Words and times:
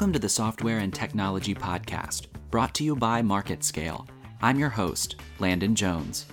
Welcome 0.00 0.14
to 0.14 0.18
the 0.18 0.30
Software 0.30 0.78
and 0.78 0.94
Technology 0.94 1.54
Podcast, 1.54 2.28
brought 2.50 2.72
to 2.76 2.84
you 2.84 2.96
by 2.96 3.20
MarketScale. 3.20 4.08
I'm 4.40 4.58
your 4.58 4.70
host, 4.70 5.16
Landon 5.40 5.74
Jones. 5.74 6.24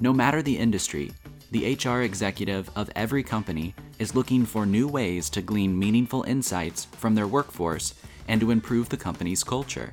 No 0.00 0.12
matter 0.12 0.42
the 0.42 0.58
industry, 0.58 1.12
the 1.52 1.76
HR 1.76 2.00
executive 2.00 2.68
of 2.74 2.90
every 2.96 3.22
company 3.22 3.76
is 4.00 4.16
looking 4.16 4.44
for 4.44 4.66
new 4.66 4.88
ways 4.88 5.30
to 5.30 5.40
glean 5.40 5.78
meaningful 5.78 6.24
insights 6.24 6.86
from 6.86 7.14
their 7.14 7.28
workforce 7.28 7.94
and 8.26 8.40
to 8.40 8.50
improve 8.50 8.88
the 8.88 8.96
company's 8.96 9.44
culture. 9.44 9.92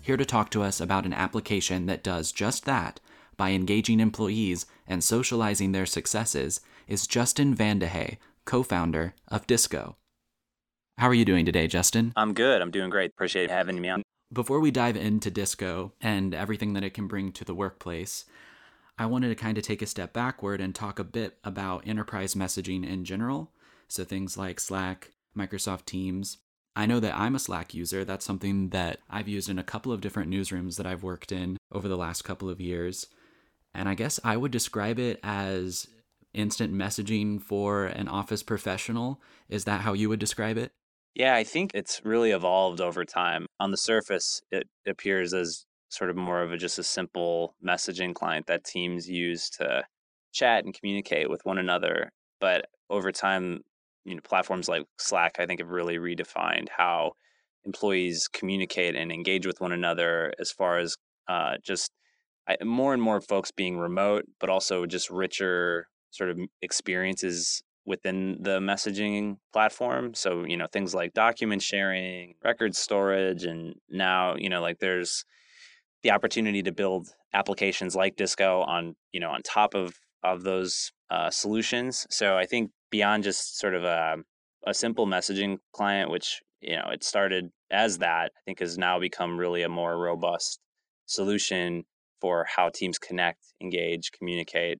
Here 0.00 0.16
to 0.16 0.24
talk 0.24 0.48
to 0.50 0.62
us 0.62 0.80
about 0.80 1.04
an 1.04 1.14
application 1.14 1.86
that 1.86 2.04
does 2.04 2.30
just 2.30 2.64
that 2.64 3.00
by 3.36 3.50
engaging 3.50 3.98
employees 3.98 4.66
and 4.86 5.02
socializing 5.02 5.72
their 5.72 5.84
successes 5.84 6.60
is 6.86 7.08
Justin 7.08 7.56
Vandehey, 7.56 8.18
co 8.44 8.62
founder 8.62 9.14
of 9.26 9.48
Disco. 9.48 9.96
How 10.98 11.08
are 11.08 11.14
you 11.14 11.26
doing 11.26 11.44
today, 11.44 11.66
Justin? 11.66 12.14
I'm 12.16 12.32
good. 12.32 12.62
I'm 12.62 12.70
doing 12.70 12.88
great. 12.88 13.10
Appreciate 13.10 13.50
having 13.50 13.78
me 13.78 13.90
on. 13.90 14.02
Before 14.32 14.60
we 14.60 14.70
dive 14.70 14.96
into 14.96 15.30
Disco 15.30 15.92
and 16.00 16.34
everything 16.34 16.72
that 16.72 16.84
it 16.84 16.94
can 16.94 17.06
bring 17.06 17.32
to 17.32 17.44
the 17.44 17.54
workplace, 17.54 18.24
I 18.96 19.04
wanted 19.04 19.28
to 19.28 19.34
kind 19.34 19.58
of 19.58 19.64
take 19.64 19.82
a 19.82 19.86
step 19.86 20.14
backward 20.14 20.58
and 20.58 20.74
talk 20.74 20.98
a 20.98 21.04
bit 21.04 21.36
about 21.44 21.86
enterprise 21.86 22.34
messaging 22.34 22.88
in 22.88 23.04
general. 23.04 23.52
So 23.88 24.04
things 24.04 24.38
like 24.38 24.58
Slack, 24.58 25.10
Microsoft 25.36 25.84
Teams. 25.84 26.38
I 26.74 26.86
know 26.86 26.98
that 27.00 27.14
I'm 27.14 27.34
a 27.34 27.40
Slack 27.40 27.74
user. 27.74 28.02
That's 28.02 28.24
something 28.24 28.70
that 28.70 29.00
I've 29.10 29.28
used 29.28 29.50
in 29.50 29.58
a 29.58 29.62
couple 29.62 29.92
of 29.92 30.00
different 30.00 30.30
newsrooms 30.30 30.76
that 30.76 30.86
I've 30.86 31.02
worked 31.02 31.30
in 31.30 31.58
over 31.70 31.88
the 31.88 31.98
last 31.98 32.22
couple 32.22 32.48
of 32.48 32.58
years. 32.58 33.06
And 33.74 33.86
I 33.86 33.94
guess 33.94 34.18
I 34.24 34.38
would 34.38 34.50
describe 34.50 34.98
it 34.98 35.20
as 35.22 35.88
instant 36.32 36.72
messaging 36.72 37.42
for 37.42 37.84
an 37.84 38.08
office 38.08 38.42
professional. 38.42 39.20
Is 39.50 39.64
that 39.64 39.82
how 39.82 39.92
you 39.92 40.08
would 40.08 40.20
describe 40.20 40.56
it? 40.56 40.72
Yeah, 41.16 41.34
I 41.34 41.44
think 41.44 41.70
it's 41.72 42.02
really 42.04 42.32
evolved 42.32 42.80
over 42.82 43.02
time. 43.06 43.46
On 43.58 43.70
the 43.70 43.78
surface, 43.78 44.42
it 44.50 44.68
appears 44.86 45.32
as 45.32 45.64
sort 45.88 46.10
of 46.10 46.16
more 46.16 46.42
of 46.42 46.52
a 46.52 46.58
just 46.58 46.78
a 46.78 46.82
simple 46.82 47.54
messaging 47.66 48.14
client 48.14 48.46
that 48.48 48.64
teams 48.64 49.08
use 49.08 49.48
to 49.50 49.84
chat 50.34 50.64
and 50.66 50.74
communicate 50.74 51.30
with 51.30 51.40
one 51.44 51.56
another. 51.56 52.12
But 52.38 52.66
over 52.90 53.12
time, 53.12 53.62
you 54.04 54.14
know, 54.14 54.20
platforms 54.22 54.68
like 54.68 54.84
Slack, 54.98 55.36
I 55.38 55.46
think, 55.46 55.60
have 55.60 55.70
really 55.70 55.96
redefined 55.96 56.68
how 56.76 57.12
employees 57.64 58.28
communicate 58.28 58.94
and 58.94 59.10
engage 59.10 59.46
with 59.46 59.58
one 59.58 59.72
another 59.72 60.34
as 60.38 60.50
far 60.50 60.78
as 60.78 60.96
uh, 61.28 61.54
just 61.64 61.90
I, 62.46 62.58
more 62.62 62.92
and 62.92 63.02
more 63.02 63.22
folks 63.22 63.50
being 63.50 63.78
remote, 63.78 64.26
but 64.38 64.50
also 64.50 64.84
just 64.84 65.10
richer 65.10 65.88
sort 66.10 66.30
of 66.30 66.38
experiences 66.62 67.62
within 67.86 68.38
the 68.40 68.58
messaging 68.58 69.38
platform. 69.52 70.12
So, 70.14 70.44
you 70.44 70.56
know, 70.56 70.66
things 70.66 70.94
like 70.94 71.14
document 71.14 71.62
sharing, 71.62 72.34
record 72.44 72.74
storage, 72.74 73.44
and 73.44 73.76
now, 73.88 74.34
you 74.36 74.48
know, 74.48 74.60
like 74.60 74.80
there's 74.80 75.24
the 76.02 76.10
opportunity 76.10 76.62
to 76.62 76.72
build 76.72 77.08
applications 77.32 77.96
like 77.96 78.16
Disco 78.16 78.62
on, 78.62 78.96
you 79.12 79.20
know, 79.20 79.30
on 79.30 79.42
top 79.42 79.74
of 79.74 79.94
of 80.22 80.42
those 80.42 80.92
uh, 81.10 81.30
solutions. 81.30 82.06
So 82.10 82.36
I 82.36 82.46
think 82.46 82.72
beyond 82.90 83.22
just 83.22 83.58
sort 83.58 83.74
of 83.74 83.84
a, 83.84 84.16
a 84.66 84.74
simple 84.74 85.06
messaging 85.06 85.58
client, 85.72 86.10
which, 86.10 86.42
you 86.60 86.74
know, 86.74 86.88
it 86.92 87.04
started 87.04 87.50
as 87.70 87.98
that, 87.98 88.32
I 88.36 88.40
think 88.44 88.58
has 88.58 88.76
now 88.76 88.98
become 88.98 89.38
really 89.38 89.62
a 89.62 89.68
more 89.68 89.96
robust 89.96 90.58
solution 91.06 91.84
for 92.20 92.44
how 92.48 92.70
teams 92.70 92.98
connect, 92.98 93.40
engage, 93.62 94.10
communicate, 94.10 94.78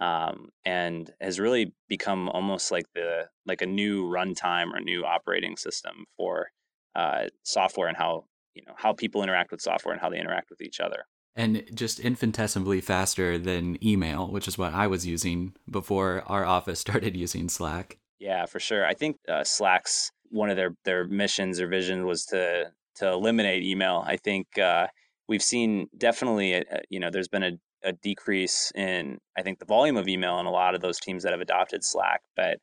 um, 0.00 0.50
and 0.64 1.12
has 1.20 1.40
really 1.40 1.72
become 1.88 2.28
almost 2.28 2.70
like 2.70 2.86
the 2.94 3.28
like 3.46 3.62
a 3.62 3.66
new 3.66 4.04
runtime 4.04 4.72
or 4.72 4.80
new 4.80 5.04
operating 5.04 5.56
system 5.56 6.04
for 6.16 6.50
uh, 6.94 7.26
software 7.42 7.88
and 7.88 7.96
how 7.96 8.24
you 8.54 8.62
know 8.66 8.74
how 8.76 8.92
people 8.92 9.22
interact 9.22 9.50
with 9.50 9.60
software 9.60 9.92
and 9.92 10.00
how 10.00 10.08
they 10.08 10.18
interact 10.18 10.50
with 10.50 10.60
each 10.60 10.80
other. 10.80 11.04
And 11.36 11.64
just 11.72 12.00
infinitesimally 12.00 12.80
faster 12.80 13.38
than 13.38 13.78
email 13.84 14.28
which 14.28 14.48
is 14.48 14.58
what 14.58 14.74
i 14.74 14.88
was 14.88 15.06
using 15.06 15.54
before 15.70 16.24
our 16.26 16.44
office 16.44 16.80
started 16.86 17.16
using 17.16 17.48
slack. 17.48 17.98
Yeah 18.18 18.46
for 18.46 18.60
sure. 18.60 18.84
I 18.84 18.94
think 18.94 19.16
uh, 19.28 19.44
slack's 19.44 20.12
one 20.30 20.50
of 20.50 20.56
their 20.56 20.74
their 20.84 21.04
missions 21.06 21.60
or 21.60 21.68
vision 21.68 22.06
was 22.06 22.24
to 22.26 22.70
to 22.96 23.08
eliminate 23.08 23.62
email. 23.62 24.04
I 24.06 24.16
think 24.16 24.58
uh, 24.58 24.88
we've 25.28 25.42
seen 25.42 25.88
definitely 25.96 26.54
uh, 26.56 26.80
you 26.88 27.00
know 27.00 27.10
there's 27.10 27.28
been 27.28 27.42
a 27.42 27.52
a 27.84 27.92
decrease 27.92 28.72
in 28.74 29.18
I 29.36 29.42
think 29.42 29.58
the 29.58 29.64
volume 29.64 29.96
of 29.96 30.08
email 30.08 30.38
in 30.40 30.46
a 30.46 30.50
lot 30.50 30.74
of 30.74 30.80
those 30.80 30.98
teams 30.98 31.22
that 31.22 31.32
have 31.32 31.40
adopted 31.40 31.84
Slack, 31.84 32.20
but 32.36 32.58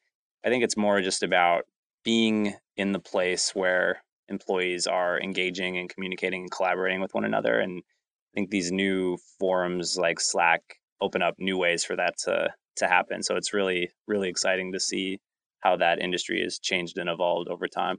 I 0.45 0.49
think 0.49 0.63
it's 0.63 0.77
more 0.77 1.01
just 1.01 1.23
about 1.23 1.63
being 2.03 2.53
in 2.77 2.91
the 2.91 2.99
place 2.99 3.55
where 3.55 4.03
employees 4.27 4.87
are 4.87 5.19
engaging 5.21 5.77
and 5.77 5.89
communicating 5.89 6.41
and 6.41 6.51
collaborating 6.51 7.01
with 7.01 7.13
one 7.13 7.25
another 7.25 7.59
and 7.59 7.81
I 7.81 8.31
think 8.35 8.49
these 8.49 8.71
new 8.71 9.17
forums 9.39 9.97
like 9.97 10.19
Slack 10.19 10.61
open 10.99 11.21
up 11.21 11.35
new 11.37 11.57
ways 11.57 11.85
for 11.85 11.95
that 11.95 12.17
to 12.25 12.53
to 12.77 12.87
happen. 12.87 13.23
So 13.23 13.37
it's 13.37 13.53
really 13.53 13.89
really 14.07 14.29
exciting 14.29 14.73
to 14.73 14.79
see 14.79 15.19
how 15.61 15.77
that 15.77 15.99
industry 15.99 16.41
has 16.43 16.59
changed 16.59 16.97
and 16.97 17.09
evolved 17.09 17.49
over 17.49 17.67
time. 17.67 17.97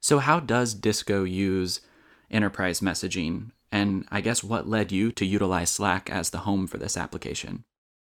So 0.00 0.18
how 0.18 0.40
does 0.40 0.74
Disco 0.74 1.24
use 1.24 1.80
enterprise 2.30 2.80
messaging 2.80 3.50
and 3.74 4.06
I 4.08 4.20
guess 4.20 4.44
what 4.44 4.68
led 4.68 4.92
you 4.92 5.10
to 5.10 5.26
utilize 5.26 5.68
Slack 5.68 6.08
as 6.08 6.30
the 6.30 6.38
home 6.38 6.68
for 6.68 6.78
this 6.78 6.96
application? 6.96 7.64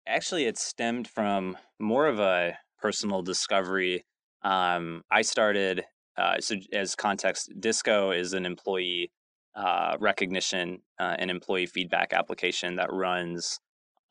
Actually, 0.08 0.46
it 0.46 0.58
stemmed 0.58 1.06
from 1.06 1.58
more 1.80 2.08
of 2.08 2.18
a 2.18 2.58
personal 2.82 3.22
discovery. 3.22 4.06
Um, 4.42 5.04
I 5.12 5.22
started, 5.22 5.84
uh, 6.18 6.40
so 6.40 6.56
as 6.72 6.96
context, 6.96 7.52
Disco 7.60 8.12
is 8.12 8.32
an 8.32 8.46
employee 8.46 9.12
uh, 9.54 9.98
recognition 10.00 10.80
uh, 10.98 11.18
and 11.20 11.30
employee 11.30 11.66
feedback 11.66 12.14
application 12.14 12.78
that 12.78 12.94
runs 12.94 13.60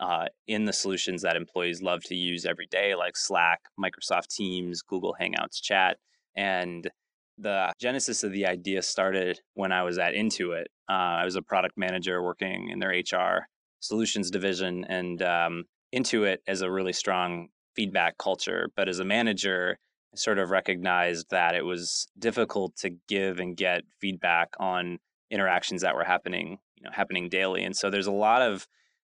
uh, 0.01 0.27
in 0.49 0.67
the 0.67 0.73
solutions 0.75 1.23
that 1.23 1.35
employees 1.35 1.81
love 1.81 2.03
to 2.05 2.15
use 2.15 2.45
every 2.45 2.67
day, 2.67 2.95
like 2.95 3.17
Slack, 3.17 3.61
Microsoft 3.81 4.29
Teams, 4.29 4.83
Google 4.83 5.17
Hangouts 5.19 5.63
Chat. 5.63 5.97
And 6.37 6.91
the 7.39 7.73
genesis 7.81 8.25
of 8.25 8.33
the 8.33 8.47
idea 8.47 8.83
started 8.83 9.41
when 9.55 9.73
I 9.73 9.83
was 9.83 9.99
at 9.99 10.15
Intuit. 10.15 10.65
Uh, 10.89 11.23
I 11.23 11.25
was 11.25 11.37
a 11.37 11.43
product 11.43 11.77
manager 11.77 12.23
working 12.23 12.69
in 12.71 12.79
their 12.79 12.91
HR 12.91 13.47
solutions 13.81 14.31
division, 14.31 14.85
and 14.85 15.23
um, 15.23 15.65
Intuit 15.95 16.39
has 16.47 16.63
a 16.63 16.71
really 16.71 16.93
strong 16.93 17.49
feedback 17.75 18.19
culture. 18.19 18.71
But 18.77 18.89
as 18.89 18.99
a 18.99 19.05
manager, 19.05 19.79
I 20.13 20.17
sort 20.17 20.39
of 20.39 20.51
recognized 20.51 21.31
that 21.31 21.55
it 21.55 21.65
was 21.65 22.09
difficult 22.19 22.77
to 22.79 22.91
give 23.09 23.39
and 23.39 23.57
get 23.57 23.83
feedback 24.01 24.49
on 24.59 24.99
interactions 25.31 25.83
that 25.83 25.95
were 25.95 26.05
happening, 26.05 26.59
you 26.77 26.85
know, 26.85 26.91
happening 26.93 27.29
daily. 27.29 27.63
And 27.63 27.77
so 27.77 27.91
there's 27.91 28.07
a 28.07 28.13
lot 28.13 28.43
of 28.43 28.67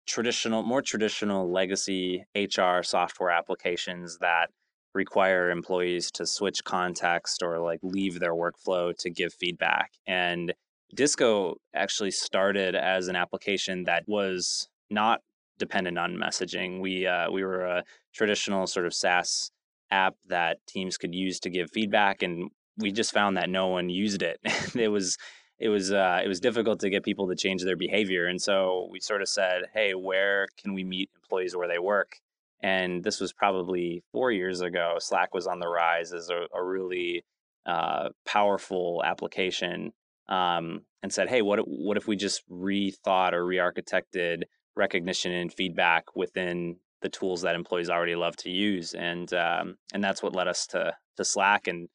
traditional, 0.06 0.62
more 0.62 0.82
traditional 0.82 1.50
legacy 1.50 2.24
HR 2.34 2.82
software 2.82 3.30
applications 3.30 4.18
that 4.18 4.50
require 4.94 5.50
employees 5.50 6.10
to 6.12 6.26
switch 6.26 6.64
context 6.64 7.42
or 7.42 7.58
like 7.58 7.80
leave 7.82 8.18
their 8.18 8.34
workflow 8.34 8.96
to 8.98 9.10
give 9.10 9.32
feedback. 9.32 9.92
And 10.06 10.52
Disco 10.94 11.56
actually 11.74 12.10
started 12.10 12.74
as 12.74 13.08
an 13.08 13.16
application 13.16 13.84
that 13.84 14.04
was 14.06 14.68
not 14.90 15.22
dependent 15.58 15.98
on 15.98 16.16
messaging. 16.16 16.80
We 16.80 17.06
uh, 17.06 17.30
we 17.30 17.44
were 17.44 17.64
a 17.64 17.84
traditional 18.12 18.66
sort 18.66 18.86
of 18.86 18.94
SaaS 18.94 19.52
app 19.90 20.16
that 20.28 20.64
teams 20.66 20.96
could 20.96 21.14
use 21.14 21.38
to 21.40 21.50
give 21.50 21.70
feedback, 21.70 22.22
and 22.22 22.50
we 22.76 22.90
just 22.90 23.12
found 23.12 23.36
that 23.36 23.48
no 23.48 23.68
one 23.68 23.88
used 23.88 24.22
it. 24.22 24.40
it 24.74 24.88
was 24.88 25.16
it 25.58 25.68
was 25.68 25.92
uh, 25.92 26.20
it 26.24 26.28
was 26.28 26.40
difficult 26.40 26.80
to 26.80 26.90
get 26.90 27.04
people 27.04 27.28
to 27.28 27.36
change 27.36 27.62
their 27.62 27.76
behavior, 27.76 28.26
and 28.26 28.40
so 28.42 28.88
we 28.90 28.98
sort 28.98 29.22
of 29.22 29.28
said, 29.28 29.64
"Hey, 29.72 29.94
where 29.94 30.48
can 30.60 30.74
we 30.74 30.82
meet 30.82 31.10
employees 31.22 31.54
where 31.54 31.68
they 31.68 31.78
work?" 31.78 32.16
And 32.62 33.02
this 33.02 33.20
was 33.20 33.32
probably 33.32 34.02
four 34.12 34.32
years 34.32 34.60
ago. 34.60 34.96
Slack 34.98 35.34
was 35.34 35.46
on 35.46 35.60
the 35.60 35.68
rise 35.68 36.12
as 36.12 36.28
a, 36.30 36.46
a 36.54 36.62
really 36.62 37.24
uh, 37.66 38.10
powerful 38.26 39.02
application 39.04 39.92
um, 40.28 40.82
and 41.02 41.12
said, 41.12 41.28
hey, 41.28 41.42
what, 41.42 41.60
what 41.60 41.96
if 41.96 42.06
we 42.06 42.16
just 42.16 42.48
rethought 42.50 43.32
or 43.32 43.44
re 43.44 43.56
architected 43.56 44.42
recognition 44.76 45.32
and 45.32 45.52
feedback 45.52 46.04
within 46.14 46.76
the 47.02 47.08
tools 47.08 47.42
that 47.42 47.54
employees 47.54 47.90
already 47.90 48.14
love 48.14 48.36
to 48.36 48.50
use? 48.50 48.94
And, 48.94 49.32
um, 49.32 49.76
and 49.94 50.04
that's 50.04 50.22
what 50.22 50.34
led 50.34 50.48
us 50.48 50.66
to, 50.68 50.94
to 51.16 51.24
Slack. 51.24 51.66
And 51.66 51.88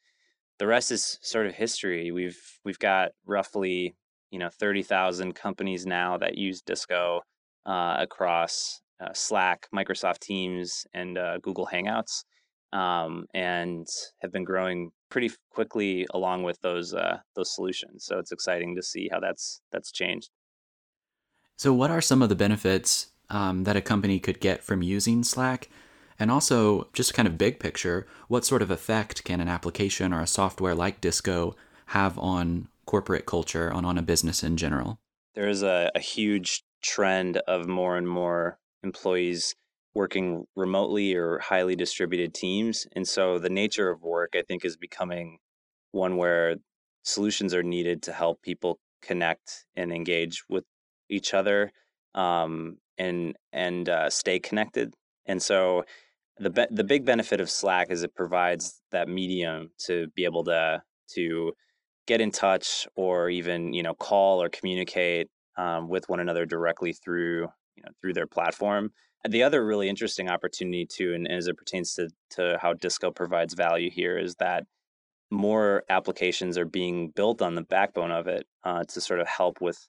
the 0.57 0.67
rest 0.67 0.91
is 0.91 1.19
sort 1.21 1.45
of 1.45 1.53
history. 1.53 2.11
We've, 2.11 2.41
we've 2.63 2.79
got 2.79 3.11
roughly 3.25 3.95
you 4.35 4.39
know 4.39 4.49
30,000 4.49 5.33
companies 5.33 5.85
now 5.85 6.17
that 6.17 6.37
use 6.37 6.61
Disco 6.61 7.21
uh, 7.65 7.95
across 7.99 8.81
uh, 9.01 9.13
Slack, 9.13 9.67
Microsoft 9.73 10.19
Teams, 10.19 10.85
and 10.93 11.17
uh, 11.17 11.37
Google 11.39 11.67
Hangouts, 11.71 12.23
um, 12.73 13.25
and 13.33 13.87
have 14.21 14.31
been 14.31 14.43
growing 14.43 14.91
pretty 15.09 15.31
quickly 15.51 16.05
along 16.13 16.43
with 16.43 16.59
those 16.61 16.93
uh, 16.93 17.17
those 17.35 17.53
solutions. 17.53 18.05
So 18.05 18.19
it's 18.19 18.31
exciting 18.31 18.75
to 18.75 18.83
see 18.83 19.09
how 19.11 19.19
that's 19.19 19.61
that's 19.71 19.91
changed. 19.91 20.29
So, 21.57 21.73
what 21.73 21.91
are 21.91 22.01
some 22.01 22.21
of 22.21 22.29
the 22.29 22.35
benefits 22.35 23.07
um, 23.29 23.63
that 23.63 23.77
a 23.77 23.81
company 23.81 24.19
could 24.19 24.39
get 24.39 24.63
from 24.63 24.81
using 24.81 25.23
Slack? 25.23 25.69
And 26.17 26.31
also, 26.31 26.87
just 26.93 27.13
kind 27.13 27.27
of 27.27 27.37
big 27.37 27.59
picture, 27.59 28.07
what 28.29 28.45
sort 28.45 28.61
of 28.61 28.71
effect 28.71 29.25
can 29.25 29.41
an 29.41 29.49
application 29.49 30.13
or 30.13 30.21
a 30.21 30.27
software 30.27 30.73
like 30.73 31.01
Disco 31.01 31.55
have 31.87 32.17
on 32.17 32.69
corporate 32.85 33.25
culture, 33.25 33.71
on, 33.71 33.83
on 33.83 33.97
a 33.97 34.01
business 34.01 34.43
in 34.43 34.55
general? 34.55 34.97
There 35.33 35.49
is 35.49 35.61
a, 35.61 35.91
a 35.93 35.99
huge 35.99 36.63
trend 36.81 37.37
of 37.47 37.67
more 37.67 37.97
and 37.97 38.07
more 38.07 38.59
employees 38.85 39.55
working 39.93 40.45
remotely 40.55 41.15
or 41.15 41.39
highly 41.39 41.75
distributed 41.75 42.33
teams. 42.33 42.85
And 42.95 43.07
so 43.07 43.39
the 43.39 43.49
nature 43.49 43.89
of 43.89 44.01
work, 44.01 44.33
I 44.35 44.43
think, 44.47 44.65
is 44.65 44.77
becoming 44.77 45.39
one 45.91 46.17
where 46.17 46.55
solutions 47.03 47.53
are 47.53 47.63
needed 47.63 48.03
to 48.03 48.13
help 48.13 48.41
people 48.41 48.79
connect 49.01 49.65
and 49.75 49.91
engage 49.91 50.43
with 50.49 50.65
each 51.09 51.33
other 51.33 51.71
um, 52.13 52.77
and 52.97 53.35
and 53.53 53.87
uh, 53.89 54.09
stay 54.09 54.39
connected. 54.39 54.93
And 55.25 55.41
so 55.41 55.83
the 56.37 56.49
be- 56.49 56.67
the 56.71 56.83
big 56.83 57.05
benefit 57.05 57.39
of 57.39 57.49
Slack 57.49 57.89
is 57.89 58.03
it 58.03 58.15
provides 58.15 58.81
that 58.91 59.07
medium 59.07 59.69
to 59.85 60.07
be 60.15 60.25
able 60.25 60.43
to 60.45 60.81
to 61.13 61.53
get 62.07 62.21
in 62.21 62.31
touch 62.31 62.87
or 62.95 63.29
even 63.29 63.73
you 63.73 63.83
know 63.83 63.93
call 63.93 64.41
or 64.41 64.49
communicate 64.49 65.27
um, 65.57 65.87
with 65.87 66.09
one 66.09 66.19
another 66.19 66.45
directly 66.45 66.93
through 66.93 67.47
you 67.75 67.83
know 67.83 67.91
through 68.01 68.13
their 68.13 68.27
platform. 68.27 68.91
And 69.23 69.33
the 69.33 69.43
other 69.43 69.65
really 69.65 69.89
interesting 69.89 70.29
opportunity 70.29 70.85
too, 70.85 71.13
and 71.13 71.29
as 71.29 71.47
it 71.47 71.57
pertains 71.57 71.93
to 71.95 72.09
to 72.31 72.57
how 72.61 72.73
Disco 72.73 73.11
provides 73.11 73.53
value 73.53 73.89
here, 73.89 74.17
is 74.17 74.35
that 74.35 74.65
more 75.31 75.83
applications 75.89 76.57
are 76.57 76.65
being 76.65 77.09
built 77.09 77.41
on 77.41 77.55
the 77.55 77.63
backbone 77.63 78.11
of 78.11 78.27
it 78.27 78.45
uh, 78.63 78.83
to 78.83 79.01
sort 79.01 79.19
of 79.19 79.27
help 79.27 79.61
with 79.61 79.87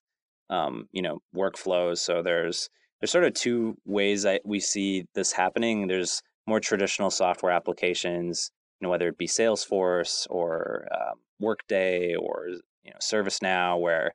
um, 0.50 0.88
you 0.92 1.02
know 1.02 1.18
workflows. 1.34 1.98
So 1.98 2.22
there's 2.22 2.70
there's 3.00 3.10
sort 3.10 3.24
of 3.24 3.34
two 3.34 3.76
ways 3.84 4.22
that 4.22 4.42
we 4.44 4.60
see 4.60 5.04
this 5.14 5.32
happening. 5.32 5.86
There's 5.86 6.22
more 6.46 6.60
traditional 6.60 7.10
software 7.10 7.52
applications, 7.52 8.50
you 8.80 8.86
know, 8.86 8.90
whether 8.90 9.08
it 9.08 9.18
be 9.18 9.26
Salesforce 9.26 10.26
or 10.30 10.86
um, 10.92 11.18
Workday 11.40 12.14
or 12.14 12.48
you 12.84 12.90
know 12.90 12.98
ServiceNow, 13.00 13.80
where 13.80 14.12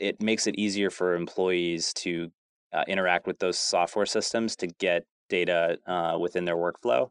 it 0.00 0.20
makes 0.20 0.46
it 0.46 0.58
easier 0.58 0.90
for 0.90 1.14
employees 1.14 1.92
to 1.94 2.32
uh, 2.72 2.84
interact 2.88 3.26
with 3.26 3.38
those 3.38 3.58
software 3.58 4.06
systems 4.06 4.56
to 4.56 4.66
get 4.66 5.04
data 5.28 5.78
uh, 5.86 6.18
within 6.20 6.44
their 6.44 6.56
workflow. 6.56 7.10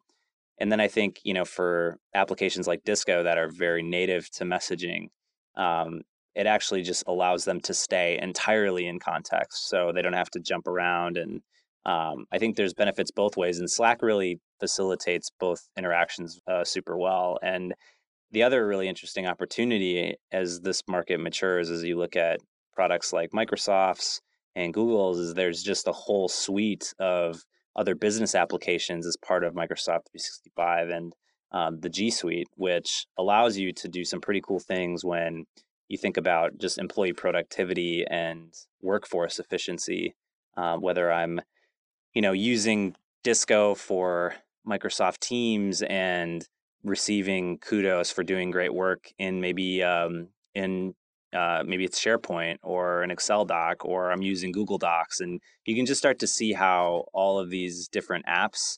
And 0.59 0.71
then 0.71 0.79
I 0.79 0.87
think 0.87 1.19
you 1.23 1.33
know 1.33 1.45
for 1.45 1.97
applications 2.13 2.67
like 2.67 2.83
Disco 2.83 3.23
that 3.23 3.37
are 3.37 3.49
very 3.49 3.83
native 3.83 4.29
to 4.31 4.43
messaging, 4.43 5.09
um, 5.55 6.01
it 6.35 6.45
actually 6.45 6.83
just 6.83 7.03
allows 7.07 7.45
them 7.45 7.59
to 7.61 7.73
stay 7.73 8.19
entirely 8.21 8.87
in 8.87 8.99
context, 8.99 9.69
so 9.69 9.91
they 9.93 10.01
don't 10.01 10.13
have 10.13 10.29
to 10.31 10.39
jump 10.39 10.67
around. 10.67 11.17
And 11.17 11.41
um, 11.85 12.25
I 12.31 12.37
think 12.37 12.55
there's 12.55 12.73
benefits 12.73 13.11
both 13.11 13.37
ways, 13.37 13.59
and 13.59 13.69
Slack 13.69 14.01
really 14.01 14.39
facilitates 14.59 15.31
both 15.39 15.67
interactions 15.77 16.39
uh, 16.47 16.63
super 16.63 16.97
well. 16.97 17.39
And 17.41 17.73
the 18.31 18.43
other 18.43 18.65
really 18.65 18.87
interesting 18.87 19.25
opportunity 19.27 20.15
as 20.31 20.61
this 20.61 20.83
market 20.87 21.19
matures, 21.19 21.69
as 21.69 21.83
you 21.83 21.97
look 21.97 22.15
at 22.15 22.39
products 22.73 23.11
like 23.11 23.31
Microsoft's 23.31 24.21
and 24.55 24.73
Google's, 24.73 25.19
is 25.19 25.33
there's 25.33 25.63
just 25.63 25.87
a 25.87 25.93
whole 25.93 26.27
suite 26.27 26.93
of 26.99 27.43
other 27.75 27.95
business 27.95 28.35
applications 28.35 29.05
as 29.05 29.17
part 29.17 29.43
of 29.43 29.53
Microsoft 29.53 30.09
365 30.11 30.89
and 30.89 31.13
um, 31.51 31.79
the 31.79 31.89
G 31.89 32.09
Suite, 32.09 32.47
which 32.55 33.05
allows 33.17 33.57
you 33.57 33.73
to 33.73 33.87
do 33.87 34.03
some 34.03 34.21
pretty 34.21 34.41
cool 34.41 34.59
things 34.59 35.03
when 35.03 35.45
you 35.87 35.97
think 35.97 36.17
about 36.17 36.57
just 36.57 36.77
employee 36.77 37.13
productivity 37.13 38.05
and 38.09 38.53
workforce 38.81 39.39
efficiency. 39.39 40.15
Um, 40.57 40.81
whether 40.81 41.11
I'm, 41.11 41.41
you 42.13 42.21
know, 42.21 42.33
using 42.33 42.95
Disco 43.23 43.73
for 43.73 44.35
Microsoft 44.67 45.19
Teams 45.19 45.81
and 45.81 46.45
receiving 46.83 47.57
kudos 47.59 48.11
for 48.11 48.23
doing 48.23 48.51
great 48.51 48.73
work 48.73 49.11
in 49.17 49.39
maybe 49.39 49.83
um, 49.83 50.29
in 50.53 50.93
uh, 51.33 51.63
maybe 51.65 51.85
it's 51.85 51.99
SharePoint 51.99 52.57
or 52.61 53.03
an 53.03 53.11
Excel 53.11 53.45
doc, 53.45 53.85
or 53.85 54.11
I'm 54.11 54.21
using 54.21 54.51
Google 54.51 54.77
Docs. 54.77 55.19
And 55.19 55.39
you 55.65 55.75
can 55.75 55.85
just 55.85 55.99
start 55.99 56.19
to 56.19 56.27
see 56.27 56.53
how 56.53 57.05
all 57.13 57.39
of 57.39 57.49
these 57.49 57.87
different 57.87 58.25
apps 58.25 58.77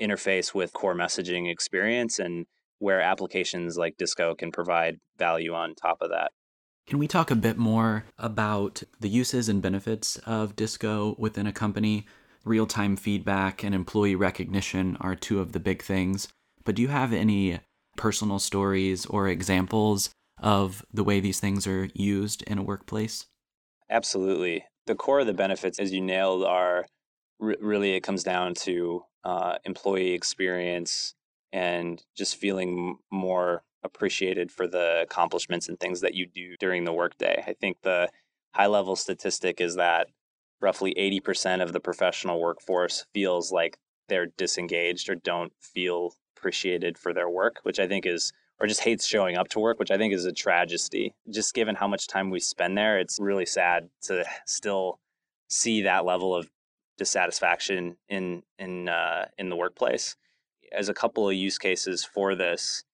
interface 0.00 0.54
with 0.54 0.72
core 0.72 0.94
messaging 0.94 1.50
experience 1.50 2.18
and 2.18 2.46
where 2.78 3.00
applications 3.00 3.76
like 3.78 3.96
Disco 3.96 4.34
can 4.34 4.50
provide 4.52 4.98
value 5.18 5.54
on 5.54 5.74
top 5.74 5.98
of 6.00 6.10
that. 6.10 6.32
Can 6.86 6.98
we 6.98 7.08
talk 7.08 7.30
a 7.30 7.36
bit 7.36 7.56
more 7.56 8.04
about 8.18 8.82
the 9.00 9.08
uses 9.08 9.48
and 9.48 9.62
benefits 9.62 10.16
of 10.26 10.54
Disco 10.56 11.14
within 11.18 11.46
a 11.46 11.52
company? 11.52 12.06
Real 12.44 12.66
time 12.66 12.96
feedback 12.96 13.64
and 13.64 13.74
employee 13.74 14.14
recognition 14.14 14.98
are 15.00 15.14
two 15.14 15.40
of 15.40 15.52
the 15.52 15.60
big 15.60 15.82
things. 15.82 16.28
But 16.62 16.74
do 16.74 16.82
you 16.82 16.88
have 16.88 17.14
any 17.14 17.60
personal 17.96 18.38
stories 18.38 19.06
or 19.06 19.28
examples 19.28 20.10
of 20.44 20.84
the 20.92 21.02
way 21.02 21.20
these 21.20 21.40
things 21.40 21.66
are 21.66 21.88
used 21.94 22.42
in 22.42 22.58
a 22.58 22.62
workplace? 22.62 23.26
Absolutely. 23.88 24.64
The 24.86 24.94
core 24.94 25.20
of 25.20 25.26
the 25.26 25.32
benefits, 25.32 25.78
as 25.78 25.90
you 25.90 26.02
nailed, 26.02 26.44
are 26.44 26.86
really 27.40 27.94
it 27.94 28.02
comes 28.02 28.22
down 28.22 28.54
to 28.54 29.02
uh, 29.24 29.56
employee 29.64 30.12
experience 30.12 31.14
and 31.52 32.04
just 32.14 32.36
feeling 32.36 32.98
more 33.10 33.62
appreciated 33.82 34.52
for 34.52 34.66
the 34.66 35.00
accomplishments 35.02 35.68
and 35.68 35.80
things 35.80 36.02
that 36.02 36.14
you 36.14 36.26
do 36.26 36.56
during 36.58 36.84
the 36.84 36.92
workday. 36.92 37.42
I 37.46 37.54
think 37.54 37.78
the 37.82 38.10
high 38.54 38.66
level 38.66 38.96
statistic 38.96 39.60
is 39.60 39.76
that 39.76 40.08
roughly 40.60 40.94
80% 40.94 41.62
of 41.62 41.72
the 41.72 41.80
professional 41.80 42.40
workforce 42.40 43.06
feels 43.14 43.50
like 43.50 43.78
they're 44.08 44.26
disengaged 44.26 45.08
or 45.08 45.14
don't 45.14 45.52
feel 45.58 46.14
appreciated 46.36 46.98
for 46.98 47.14
their 47.14 47.30
work, 47.30 47.60
which 47.62 47.78
I 47.78 47.88
think 47.88 48.04
is 48.04 48.32
or 48.60 48.66
just 48.66 48.80
hates 48.80 49.06
showing 49.06 49.36
up 49.36 49.48
to 49.48 49.60
work, 49.60 49.78
which 49.78 49.90
I 49.90 49.98
think 49.98 50.14
is 50.14 50.24
a 50.24 50.32
tragedy. 50.32 51.14
Just 51.30 51.54
given 51.54 51.74
how 51.74 51.88
much 51.88 52.06
time 52.06 52.30
we 52.30 52.40
spend 52.40 52.78
there, 52.78 52.98
it's 52.98 53.18
really 53.20 53.46
sad 53.46 53.88
to 54.02 54.24
still 54.46 55.00
see 55.48 55.82
that 55.82 56.04
level 56.04 56.34
of 56.34 56.50
dissatisfaction 56.96 57.96
in 58.08 58.42
in 58.58 58.88
uh, 58.88 59.26
in 59.38 59.48
the 59.48 59.56
workplace. 59.56 60.16
As 60.72 60.88
a 60.88 60.94
couple 60.94 61.28
of 61.28 61.34
use 61.34 61.58
cases 61.58 62.04
for 62.04 62.34
this, 62.34 62.84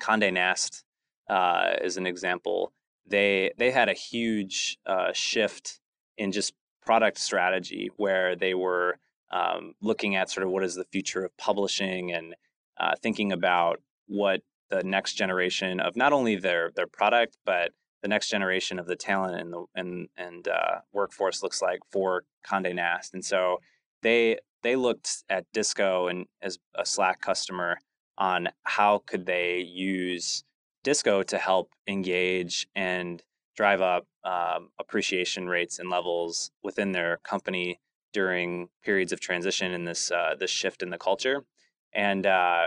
Condé 0.00 0.32
Nast 0.32 0.84
uh, 1.28 1.74
is 1.82 1.96
an 1.96 2.06
example. 2.06 2.72
They 3.06 3.52
they 3.58 3.70
had 3.70 3.88
a 3.88 3.94
huge 3.94 4.78
uh, 4.86 5.12
shift 5.12 5.80
in 6.16 6.32
just 6.32 6.54
product 6.84 7.18
strategy 7.18 7.90
where 7.96 8.36
they 8.36 8.54
were 8.54 8.98
um, 9.32 9.74
looking 9.80 10.16
at 10.16 10.30
sort 10.30 10.44
of 10.44 10.50
what 10.50 10.64
is 10.64 10.74
the 10.74 10.84
future 10.84 11.24
of 11.24 11.36
publishing 11.36 12.12
and 12.12 12.34
uh, 12.78 12.92
thinking 13.02 13.32
about 13.32 13.80
what 14.06 14.42
the 14.74 14.82
next 14.82 15.14
generation 15.14 15.80
of 15.80 15.96
not 15.96 16.12
only 16.12 16.36
their 16.36 16.70
their 16.74 16.86
product 16.86 17.36
but 17.44 17.70
the 18.02 18.08
next 18.08 18.28
generation 18.28 18.78
of 18.78 18.86
the 18.86 18.96
talent 18.96 19.40
and 19.40 19.52
the 19.52 19.64
and 19.74 20.08
and 20.16 20.48
uh, 20.48 20.80
workforce 20.92 21.42
looks 21.42 21.62
like 21.62 21.80
for 21.90 22.24
Condé 22.46 22.74
Nast. 22.74 23.14
And 23.14 23.24
so 23.24 23.58
they 24.02 24.38
they 24.62 24.76
looked 24.76 25.24
at 25.30 25.46
Disco 25.54 26.08
and 26.08 26.26
as 26.42 26.58
a 26.74 26.84
Slack 26.84 27.20
customer 27.20 27.78
on 28.18 28.48
how 28.64 29.02
could 29.06 29.24
they 29.26 29.60
use 29.60 30.44
Disco 30.82 31.22
to 31.22 31.38
help 31.38 31.70
engage 31.88 32.66
and 32.74 33.22
drive 33.56 33.80
up 33.80 34.06
um, 34.24 34.68
appreciation 34.78 35.46
rates 35.48 35.78
and 35.78 35.88
levels 35.88 36.50
within 36.62 36.92
their 36.92 37.18
company 37.24 37.80
during 38.12 38.68
periods 38.84 39.12
of 39.12 39.20
transition 39.20 39.72
in 39.72 39.84
this 39.84 40.10
uh, 40.10 40.34
this 40.38 40.50
shift 40.50 40.82
in 40.82 40.90
the 40.90 40.98
culture. 40.98 41.44
And 41.94 42.26
uh, 42.26 42.66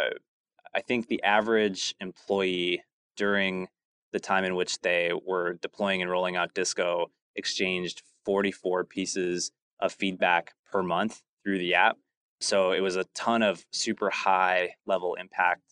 I 0.77 0.81
think 0.81 1.07
the 1.07 1.23
average 1.23 1.95
employee 1.99 2.83
during 3.15 3.67
the 4.13 4.19
time 4.19 4.43
in 4.43 4.55
which 4.55 4.79
they 4.81 5.11
were 5.25 5.53
deploying 5.53 6.03
and 6.03 6.11
rolling 6.11 6.35
out 6.35 6.53
Disco 6.53 7.07
exchanged 7.35 8.03
44 8.25 8.83
pieces 8.83 9.51
of 9.79 9.91
feedback 9.91 10.53
per 10.71 10.83
month 10.83 11.23
through 11.43 11.57
the 11.57 11.73
app. 11.73 11.97
So 12.41 12.73
it 12.73 12.81
was 12.81 12.95
a 12.95 13.05
ton 13.15 13.41
of 13.41 13.65
super 13.71 14.11
high 14.11 14.75
level 14.85 15.15
impact 15.15 15.63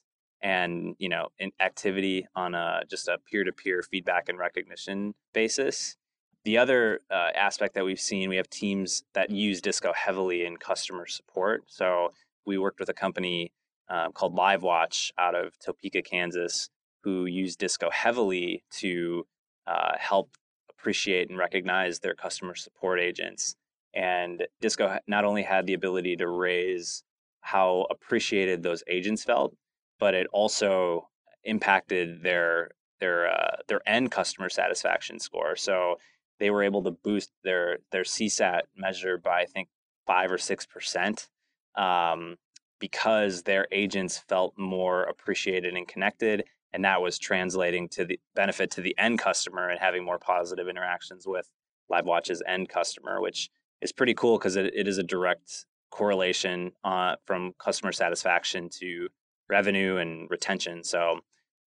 and 0.41 0.95
you 0.97 1.09
know 1.09 1.27
activity 1.59 2.25
on 2.35 2.55
a 2.55 2.81
just 2.89 3.07
a 3.07 3.19
peer-to-peer 3.29 3.83
feedback 3.83 4.27
and 4.27 4.39
recognition 4.39 5.13
basis. 5.35 5.97
The 6.45 6.57
other 6.57 7.01
uh, 7.11 7.29
aspect 7.35 7.75
that 7.75 7.85
we've 7.85 7.99
seen, 7.99 8.27
we 8.27 8.37
have 8.37 8.49
teams 8.49 9.03
that 9.13 9.29
use 9.29 9.61
Disco 9.61 9.93
heavily 9.93 10.45
in 10.45 10.57
customer 10.57 11.05
support. 11.05 11.65
So 11.67 12.13
we 12.43 12.57
worked 12.57 12.79
with 12.79 12.89
a 12.89 12.93
company 12.93 13.51
um, 13.89 14.11
called 14.13 14.35
LiveWatch 14.35 15.11
out 15.17 15.35
of 15.35 15.57
Topeka, 15.59 16.01
Kansas, 16.01 16.69
who 17.03 17.25
use 17.25 17.55
Disco 17.55 17.89
heavily 17.91 18.63
to 18.71 19.25
uh, 19.67 19.93
help 19.97 20.31
appreciate 20.69 21.29
and 21.29 21.37
recognize 21.37 21.99
their 21.99 22.15
customer 22.15 22.55
support 22.55 22.99
agents. 22.99 23.55
And 23.93 24.45
Disco 24.61 24.97
not 25.07 25.25
only 25.25 25.43
had 25.43 25.65
the 25.65 25.73
ability 25.73 26.15
to 26.17 26.27
raise 26.27 27.03
how 27.41 27.87
appreciated 27.89 28.63
those 28.63 28.83
agents 28.89 29.23
felt, 29.23 29.55
but 29.99 30.13
it 30.13 30.27
also 30.33 31.09
impacted 31.43 32.23
their 32.23 32.71
their 32.99 33.29
uh, 33.29 33.57
their 33.67 33.81
end 33.87 34.11
customer 34.11 34.49
satisfaction 34.49 35.19
score. 35.19 35.55
So 35.55 35.97
they 36.39 36.49
were 36.49 36.63
able 36.63 36.83
to 36.83 36.91
boost 36.91 37.31
their 37.43 37.79
their 37.91 38.03
CSAT 38.03 38.61
measure 38.75 39.17
by 39.17 39.41
I 39.41 39.45
think 39.45 39.69
five 40.05 40.31
or 40.31 40.37
six 40.37 40.65
percent, 40.65 41.29
um, 41.75 42.37
because 42.79 43.43
their 43.43 43.67
agents 43.71 44.17
felt 44.17 44.53
more 44.57 45.03
appreciated 45.03 45.75
and 45.75 45.87
connected 45.87 46.43
and 46.75 46.83
that 46.83 47.01
was 47.01 47.17
translating 47.17 47.87
to 47.87 48.03
the 48.03 48.19
benefit 48.35 48.69
to 48.71 48.81
the 48.81 48.93
end 48.97 49.17
customer 49.17 49.69
and 49.69 49.79
having 49.79 50.03
more 50.03 50.19
positive 50.19 50.67
interactions 50.67 51.25
with 51.25 51.49
LiveWatch's 51.89 52.43
end 52.45 52.67
customer, 52.67 53.21
which 53.21 53.49
is 53.79 53.93
pretty 53.93 54.13
cool 54.13 54.37
because 54.37 54.57
it, 54.57 54.73
it 54.75 54.85
is 54.85 54.97
a 54.97 55.03
direct 55.03 55.67
correlation 55.89 56.73
uh, 56.83 57.15
from 57.25 57.53
customer 57.59 57.93
satisfaction 57.93 58.67
to 58.81 59.07
revenue 59.49 59.95
and 59.95 60.29
retention. 60.29 60.83
So 60.83 61.21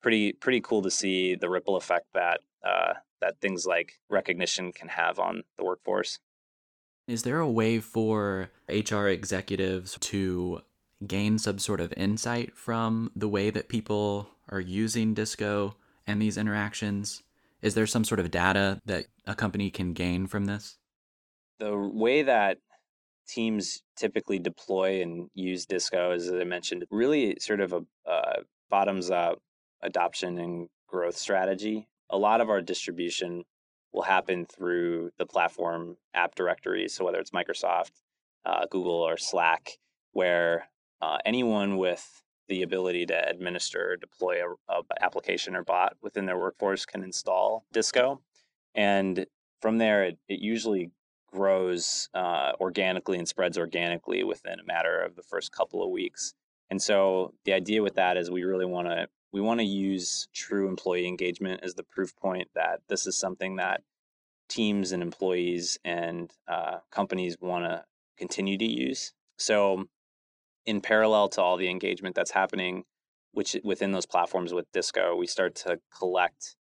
pretty 0.03 0.33
pretty 0.33 0.61
cool 0.61 0.83
to 0.83 0.91
see 0.91 1.37
the 1.37 1.49
ripple 1.49 1.77
effect 1.77 2.07
that 2.15 2.41
uh, 2.65 2.95
that 3.21 3.41
things 3.41 3.65
like 3.65 3.93
recognition 4.11 4.73
can 4.73 4.89
have 4.89 5.21
on 5.21 5.45
the 5.57 5.65
workforce. 5.65 6.19
Is 7.07 7.23
there 7.23 7.39
a 7.39 7.49
way 7.49 7.79
for 7.79 8.51
HR 8.69 9.07
executives 9.07 9.97
to 10.01 10.63
gain 11.05 11.39
some 11.39 11.59
sort 11.59 11.81
of 11.81 11.93
insight 11.97 12.57
from 12.57 13.11
the 13.17 13.29
way 13.29 13.51
that 13.51 13.69
people 13.69 14.29
are 14.49 14.61
using 14.61 15.15
Disco 15.15 15.77
and 16.07 16.21
these 16.23 16.39
interactions? 16.39 17.23
Is 17.63 17.75
there 17.75 17.87
some 17.87 18.05
sort 18.05 18.21
of 18.21 18.31
data 18.31 18.81
that 18.85 19.07
a 19.27 19.35
company 19.35 19.71
can 19.71 19.93
gain 19.93 20.27
from 20.27 20.45
this? 20.45 20.79
The 21.59 21.77
way 21.77 22.23
that 22.23 22.59
teams 23.27 23.83
typically 23.97 24.39
deploy 24.39 25.03
and 25.03 25.29
use 25.35 25.67
Disco, 25.67 26.13
as 26.13 26.31
I 26.31 26.45
mentioned, 26.45 26.85
really 26.91 27.37
sort 27.41 27.61
of 27.61 27.73
a 27.73 28.45
bottoms 28.71 29.11
up 29.11 29.39
adoption 29.83 30.39
and 30.39 30.69
growth 30.87 31.17
strategy. 31.17 31.89
A 32.11 32.17
lot 32.17 32.41
of 32.41 32.51
our 32.51 32.61
distribution 32.61 33.45
will 33.93 34.03
happen 34.03 34.47
through 34.47 35.11
the 35.19 35.27
platform 35.27 35.97
app 36.15 36.35
directory. 36.35 36.89
So 36.89 37.05
whether 37.05 37.19
it's 37.19 37.31
Microsoft, 37.31 37.93
uh, 38.45 38.67
Google, 38.71 38.93
or 38.93 39.17
Slack, 39.17 39.79
where 40.13 40.69
uh, 41.07 41.19
anyone 41.25 41.77
with 41.77 42.23
the 42.49 42.63
ability 42.63 43.07
to 43.07 43.29
administer 43.29 43.97
deploy 43.97 44.41
a, 44.69 44.73
a, 44.73 44.83
application 45.01 45.57
or 45.57 45.65
bot 45.65 45.97
within 46.03 46.27
their 46.27 46.39
workforce 46.39 46.85
can 46.85 47.03
install 47.03 47.65
Disco, 47.73 48.21
and 48.75 49.27
from 49.61 49.79
there 49.79 50.05
it, 50.05 50.19
it 50.29 50.41
usually 50.41 50.91
grows 51.33 52.09
uh, 52.15 52.53
organically 52.61 53.19
and 53.19 53.29
spreads 53.29 53.59
organically 53.59 54.25
within 54.25 54.59
a 54.59 54.65
matter 54.65 55.01
of 55.01 55.17
the 55.17 55.23
first 55.23 55.53
couple 55.53 55.83
of 55.83 55.91
weeks. 55.91 56.35
And 56.71 56.81
so 56.81 57.35
the 57.45 57.53
idea 57.53 57.83
with 57.83 57.95
that 57.95 58.17
is 58.17 58.31
we 58.31 58.45
really 58.45 58.67
want 58.67 58.89
to 58.89 59.09
we 59.33 59.41
want 59.41 59.61
to 59.61 59.67
use 59.67 60.29
true 60.33 60.69
employee 60.69 61.07
engagement 61.07 61.61
as 61.63 61.75
the 61.75 61.83
proof 61.85 62.17
point 62.17 62.49
that 62.55 62.81
this 62.89 63.07
is 63.07 63.17
something 63.17 63.57
that 63.57 63.83
teams 64.49 64.93
and 64.93 65.03
employees 65.03 65.79
and 65.85 66.33
uh, 66.49 66.79
companies 66.91 67.37
want 67.41 67.65
to 67.65 67.85
continue 68.17 68.57
to 68.57 68.65
use. 68.65 69.13
So 69.37 69.87
in 70.67 70.81
parallel 70.81 71.29
to 71.29 71.41
all 71.41 71.57
the 71.57 71.71
engagement 71.71 72.15
that's 72.15 72.33
happening 72.33 72.85
which 73.33 73.57
within 73.63 73.93
those 73.93 74.07
platforms 74.07 74.53
with 74.53 74.71
disco 74.73 75.15
we 75.15 75.27
start 75.27 75.55
to 75.55 75.79
collect 75.97 76.57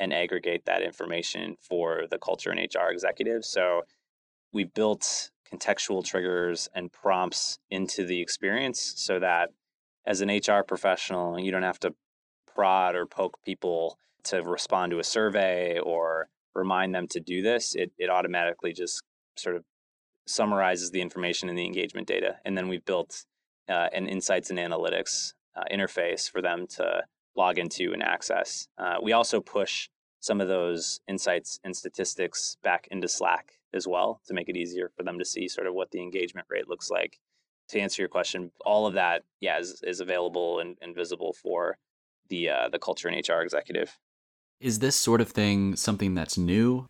and 0.00 0.14
aggregate 0.14 0.64
that 0.64 0.82
information 0.82 1.56
for 1.60 2.06
the 2.10 2.18
culture 2.18 2.50
and 2.50 2.58
hr 2.58 2.90
executives. 2.90 3.46
So 3.48 3.82
we 4.52 4.64
built 4.64 5.30
contextual 5.52 6.02
triggers 6.04 6.68
and 6.74 6.90
prompts 6.90 7.58
into 7.70 8.04
the 8.04 8.20
experience 8.20 8.94
so 8.96 9.20
that 9.20 9.50
as 10.06 10.22
an 10.22 10.30
hr 10.30 10.62
professional 10.66 11.38
you 11.38 11.52
don't 11.52 11.62
have 11.62 11.78
to 11.80 11.94
prod 12.52 12.96
or 12.96 13.06
poke 13.06 13.38
people 13.44 13.98
to 14.24 14.42
respond 14.42 14.90
to 14.90 14.98
a 14.98 15.04
survey 15.04 15.78
or 15.78 16.28
remind 16.54 16.94
them 16.94 17.06
to 17.08 17.20
do 17.20 17.42
this. 17.42 17.74
It, 17.74 17.92
it 17.98 18.10
automatically 18.10 18.72
just 18.72 19.02
sort 19.36 19.56
of 19.56 19.64
summarizes 20.26 20.90
the 20.90 21.00
information 21.00 21.48
in 21.48 21.56
the 21.56 21.64
engagement 21.64 22.06
data. 22.06 22.36
And 22.44 22.56
then 22.56 22.68
we've 22.68 22.84
built 22.84 23.24
uh, 23.70 23.88
an 23.92 24.06
insights 24.08 24.50
and 24.50 24.58
analytics 24.58 25.32
uh, 25.56 25.62
interface 25.72 26.30
for 26.30 26.42
them 26.42 26.66
to 26.66 27.02
log 27.36 27.58
into 27.58 27.92
and 27.92 28.02
access. 28.02 28.68
Uh, 28.76 28.96
we 29.02 29.12
also 29.12 29.40
push 29.40 29.88
some 30.20 30.40
of 30.40 30.48
those 30.48 31.00
insights 31.08 31.58
and 31.64 31.74
statistics 31.74 32.56
back 32.62 32.86
into 32.90 33.08
Slack 33.08 33.52
as 33.72 33.86
well 33.86 34.20
to 34.26 34.34
make 34.34 34.48
it 34.48 34.56
easier 34.56 34.90
for 34.96 35.02
them 35.02 35.18
to 35.18 35.24
see 35.24 35.48
sort 35.48 35.66
of 35.66 35.74
what 35.74 35.90
the 35.90 36.02
engagement 36.02 36.46
rate 36.50 36.68
looks 36.68 36.90
like. 36.90 37.18
To 37.68 37.80
answer 37.80 38.02
your 38.02 38.08
question, 38.08 38.50
all 38.66 38.86
of 38.86 38.94
that, 38.94 39.22
yeah, 39.40 39.58
is, 39.58 39.80
is 39.84 40.00
available 40.00 40.58
and, 40.58 40.76
and 40.82 40.94
visible 40.94 41.32
for 41.32 41.78
the 42.28 42.48
uh, 42.48 42.68
the 42.68 42.78
culture 42.78 43.08
and 43.08 43.28
HR 43.28 43.42
executive. 43.42 43.96
Is 44.60 44.80
this 44.80 44.96
sort 44.96 45.20
of 45.20 45.30
thing 45.30 45.76
something 45.76 46.14
that's 46.14 46.36
new? 46.36 46.88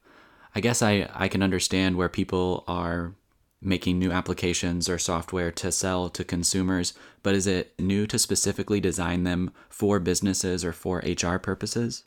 I 0.55 0.61
guess 0.61 0.83
I, 0.83 1.09
I 1.15 1.29
can 1.29 1.43
understand 1.43 1.97
where 1.97 2.09
people 2.09 2.65
are 2.67 3.15
making 3.63 3.99
new 3.99 4.11
applications 4.11 4.89
or 4.89 4.99
software 4.99 5.51
to 5.53 5.71
sell 5.71 6.09
to 6.09 6.25
consumers, 6.25 6.95
but 7.23 7.35
is 7.35 7.47
it 7.47 7.75
new 7.79 8.07
to 8.07 8.19
specifically 8.19 8.81
design 8.81 9.25
them 9.25 9.51
for 9.69 9.99
businesses 9.99 10.65
or 10.65 10.73
for 10.73 10.99
HR 10.99 11.37
purposes? 11.37 12.05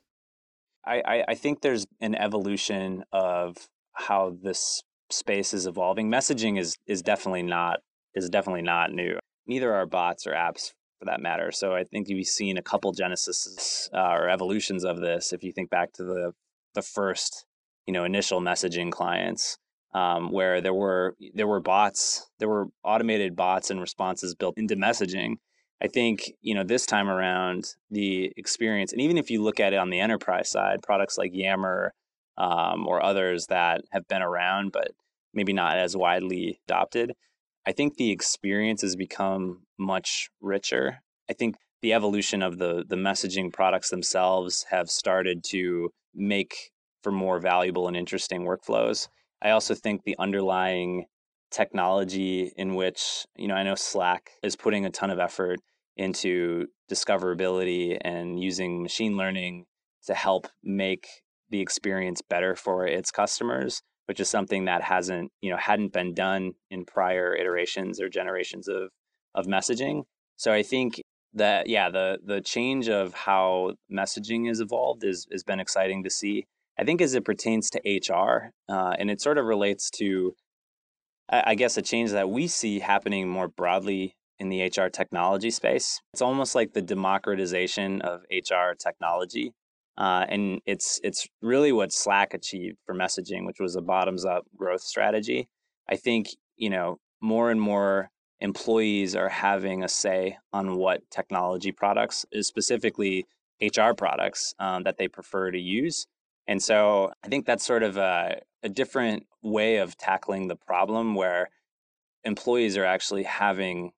I, 0.86 1.24
I 1.30 1.36
think 1.36 1.62
there's 1.62 1.86
an 2.02 2.14
evolution 2.16 3.06
of 3.14 3.56
how 3.94 4.36
this 4.42 4.82
space 5.10 5.54
is 5.54 5.66
evolving. 5.66 6.10
Messaging 6.10 6.60
is 6.60 6.78
is 6.88 7.02
definitely 7.02 7.44
not 7.44 7.80
is 8.16 8.30
definitely 8.30 8.64
not 8.64 8.92
new. 8.92 9.18
Neither 9.48 9.74
are 9.74 9.86
bots 9.86 10.28
or 10.28 10.32
apps 10.32 10.72
for 11.00 11.06
that 11.06 11.22
matter. 11.22 11.52
So 11.52 11.74
I 11.74 11.84
think 11.84 12.10
you've 12.10 12.28
seen 12.28 12.58
a 12.58 12.62
couple 12.62 12.92
genesis 12.92 13.90
uh, 13.94 14.12
or 14.12 14.30
evolutions 14.30 14.84
of 14.84 15.00
this. 15.00 15.34
If 15.34 15.44
you 15.44 15.52
think 15.52 15.70
back 15.70 15.94
to 15.94 16.04
the 16.04 16.32
the 16.74 16.82
first 16.82 17.46
you 17.86 17.94
know 17.94 18.04
initial 18.04 18.42
messaging 18.42 18.92
clients 18.92 19.58
um, 19.94 20.32
where 20.32 20.62
there 20.62 20.74
were 20.74 21.16
there 21.34 21.48
were 21.48 21.60
bots, 21.60 22.30
there 22.40 22.50
were 22.50 22.68
automated 22.84 23.36
bots 23.36 23.70
and 23.70 23.80
responses 23.80 24.36
built 24.36 24.58
into 24.58 24.76
messaging. 24.76 25.36
I 25.82 25.88
think 25.88 26.32
you 26.42 26.56
know 26.56 26.64
this 26.64 26.86
time 26.86 27.10
around 27.10 27.66
the 27.92 28.32
experience, 28.38 28.92
and 28.92 29.02
even 29.02 29.18
if 29.18 29.30
you 29.30 29.44
look 29.44 29.60
at 29.60 29.74
it 29.74 29.78
on 29.78 29.90
the 29.90 30.00
enterprise 30.00 30.50
side, 30.50 30.82
products 30.82 31.18
like 31.18 31.32
Yammer 31.34 31.94
um, 32.38 32.88
or 32.88 33.04
others 33.04 33.48
that 33.48 33.82
have 33.92 34.08
been 34.08 34.22
around 34.22 34.72
but 34.72 34.92
maybe 35.34 35.54
not 35.54 35.78
as 35.78 35.96
widely 35.96 36.60
adopted, 36.68 37.14
I 37.66 37.72
think 37.72 37.98
the 37.98 38.12
experience 38.12 38.82
has 38.82 38.96
become 38.96 39.64
much 39.78 40.30
richer. 40.42 41.00
I 41.30 41.34
think 41.34 41.56
the 41.82 41.94
evolution 41.94 42.42
of 42.42 42.58
the 42.58 42.84
the 42.88 42.96
messaging 42.96 43.52
products 43.54 43.90
themselves 43.90 44.66
have 44.70 44.90
started 44.90 45.44
to 45.50 45.92
make 46.16 46.72
for 47.04 47.12
more 47.12 47.40
valuable 47.40 47.88
and 47.88 47.98
interesting 47.98 48.46
workflows. 48.46 49.08
I 49.44 49.52
also 49.52 49.76
think 49.76 50.04
the 50.04 50.16
underlying 50.20 51.06
technology 51.52 52.52
in 52.56 52.76
which, 52.76 53.26
you 53.36 53.48
know, 53.48 53.56
I 53.56 53.64
know 53.64 53.76
Slack 53.76 54.32
is 54.42 54.56
putting 54.56 54.86
a 54.86 54.90
ton 54.90 55.10
of 55.10 55.20
effort 55.20 55.60
into 55.98 56.68
discoverability 56.90 57.98
and 58.02 58.40
using 58.40 58.82
machine 58.82 59.18
learning 59.18 59.66
to 60.06 60.14
help 60.14 60.48
make 60.64 61.08
the 61.50 61.62
experience 61.62 62.22
better 62.22 62.56
for 62.56 62.88
its 62.88 63.12
customers, 63.12 63.82
which 64.06 64.20
is 64.20 64.30
something 64.30 64.66
that 64.66 64.82
hasn't, 64.82 65.32
you 65.42 65.52
know, 65.52 65.58
hadn't 65.58 65.94
been 65.94 66.14
done 66.14 66.54
in 66.72 66.86
prior 66.86 67.36
iterations 67.36 68.02
or 68.02 68.10
generations 68.10 68.68
of 68.68 68.90
of 69.36 69.46
messaging. 69.46 70.04
So 70.38 70.52
I 70.54 70.64
think 70.64 71.02
that 71.34 71.68
yeah, 71.68 71.90
the 71.90 72.20
the 72.24 72.42
change 72.42 72.90
of 72.90 73.14
how 73.14 73.74
messaging 73.92 74.48
has 74.48 74.60
evolved 74.60 75.04
is 75.04 75.28
has 75.32 75.44
been 75.44 75.60
exciting 75.60 76.04
to 76.04 76.10
see. 76.10 76.46
I 76.78 76.84
think 76.84 77.02
as 77.02 77.14
it 77.14 77.26
pertains 77.26 77.70
to 77.72 77.80
HR, 77.86 78.52
uh, 78.70 78.96
and 78.98 79.12
it 79.12 79.22
sort 79.22 79.38
of 79.38 79.46
relates 79.46 79.90
to, 79.92 80.34
I 81.30 81.56
guess, 81.56 81.78
a 81.78 81.82
change 81.82 82.12
that 82.12 82.30
we 82.30 82.48
see 82.48 82.80
happening 82.80 83.28
more 83.30 83.48
broadly 83.48 84.16
in 84.40 84.50
the 84.50 84.64
HR 84.64 84.90
technology 84.90 85.52
space. 85.52 86.02
It's 86.14 86.22
almost 86.22 86.56
like 86.56 86.74
the 86.74 86.82
democratization 86.82 88.02
of 88.02 88.22
HR 88.32 88.74
technology. 88.78 89.54
Uh, 89.98 90.26
and 90.28 90.60
it's 90.66 91.00
it's 91.04 91.28
really 91.42 91.72
what 91.72 91.94
Slack 91.94 92.34
achieved 92.34 92.78
for 92.86 92.96
messaging, 92.96 93.46
which 93.46 93.60
was 93.60 93.76
a 93.76 93.82
bottoms 93.82 94.26
up 94.26 94.44
growth 94.56 94.82
strategy. 94.82 95.48
I 95.88 95.98
think 95.98 96.30
you 96.58 96.70
know 96.72 96.98
more 97.22 97.52
and 97.52 97.62
more 97.62 98.10
employees 98.40 99.16
are 99.16 99.30
having 99.30 99.84
a 99.84 99.88
say 99.88 100.38
on 100.52 100.76
what 100.76 101.02
technology 101.12 101.72
products, 101.72 102.26
specifically 102.42 103.26
HR 103.62 103.94
products, 103.96 104.54
um, 104.60 104.84
that 104.84 104.98
they 104.98 105.08
prefer 105.08 105.52
to 105.52 105.60
use. 105.60 106.08
And 106.48 106.62
so 106.62 107.14
I 107.24 107.28
think 107.28 107.46
that's 107.46 107.66
sort 107.66 107.84
of 107.84 107.98
a, 107.98 108.42
a 108.64 108.70
different 108.70 109.26
way 109.42 109.78
of 109.78 109.98
tackling 109.98 110.48
the 110.48 110.56
problem 110.56 111.16
where 111.16 111.50
employees 112.24 112.78
are 112.78 112.86
actually 112.86 113.24
having 113.24 113.92